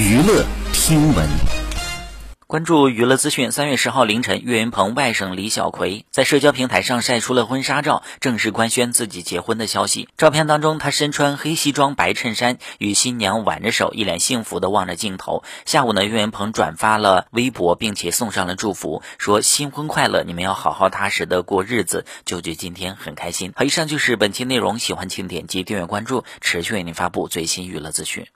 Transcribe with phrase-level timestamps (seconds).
[0.00, 1.28] 娱乐听闻。
[2.46, 3.52] 关注娱乐资讯。
[3.52, 10.08] 三月十号凌晨，岳云鹏外甥李小葵在社交平台上晒出了婚纱照，正式官宣自己结婚的消息。
[10.16, 15.44] 照片当中，他身穿黑西装、白衬衫，与新娘挽着手，一脸幸福地望着镜头。
[15.66, 22.06] 下午呢，岳云鹏转发了微博，并且送上了祝福，说新婚快乐，你们要好好踏实的过日子。
[22.24, 23.52] 舅舅今天很开心。
[23.54, 28.30] 好，以上就是本期内容，喜欢请点击订阅关注，持续为您发布最新娱乐资讯。